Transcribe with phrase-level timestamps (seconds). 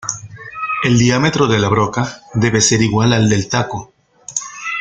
[0.83, 3.93] El diámetro de la broca debe ser igual al del taco.